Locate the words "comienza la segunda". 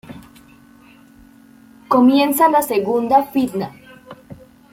1.87-3.25